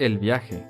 [0.00, 0.66] El viaje.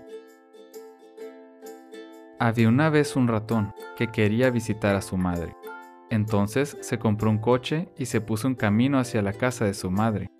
[2.40, 5.54] Había una vez un ratón que quería visitar a su madre.
[6.10, 9.88] Entonces se compró un coche y se puso en camino hacia la casa de su
[9.88, 10.32] madre.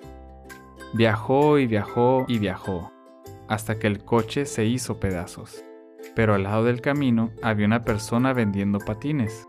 [0.93, 2.91] Viajó y viajó y viajó,
[3.47, 5.65] hasta que el coche se hizo pedazos.
[6.17, 9.47] Pero al lado del camino había una persona vendiendo patines.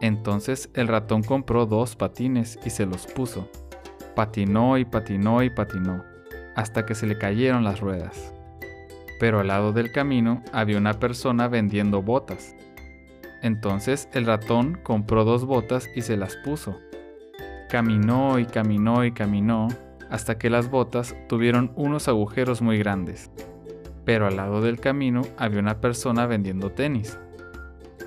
[0.00, 3.50] Entonces el ratón compró dos patines y se los puso.
[4.14, 6.02] Patinó y patinó y patinó,
[6.54, 8.32] hasta que se le cayeron las ruedas.
[9.18, 12.54] Pero al lado del camino había una persona vendiendo botas.
[13.42, 16.78] Entonces el ratón compró dos botas y se las puso.
[17.68, 19.68] Caminó y caminó y caminó
[20.10, 23.30] hasta que las botas tuvieron unos agujeros muy grandes.
[24.04, 27.18] Pero al lado del camino había una persona vendiendo tenis.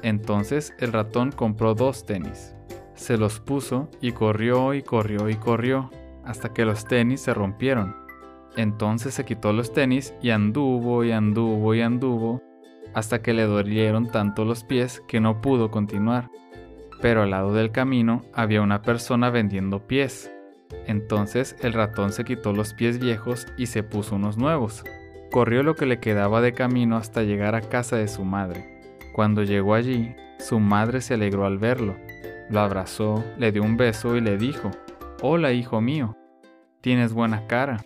[0.01, 2.55] Entonces el ratón compró dos tenis.
[2.95, 5.89] Se los puso y corrió y corrió y corrió
[6.25, 7.95] hasta que los tenis se rompieron.
[8.55, 12.41] Entonces se quitó los tenis y anduvo y anduvo y anduvo
[12.93, 16.29] hasta que le dolieron tanto los pies que no pudo continuar.
[17.01, 20.31] Pero al lado del camino había una persona vendiendo pies.
[20.85, 24.83] Entonces el ratón se quitó los pies viejos y se puso unos nuevos.
[25.31, 28.79] Corrió lo que le quedaba de camino hasta llegar a casa de su madre.
[29.13, 31.95] Cuando llegó allí, su madre se alegró al verlo.
[32.49, 34.71] Lo abrazó, le dio un beso y le dijo,
[35.21, 36.17] Hola, hijo mío,
[36.81, 37.85] tienes buena cara.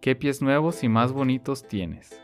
[0.00, 2.22] ¿Qué pies nuevos y más bonitos tienes?